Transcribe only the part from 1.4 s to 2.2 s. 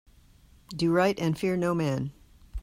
no man.